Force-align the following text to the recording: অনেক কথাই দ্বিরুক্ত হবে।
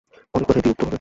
অনেক 0.33 0.45
কথাই 0.47 0.61
দ্বিরুক্ত 0.63 0.81
হবে। 0.81 0.89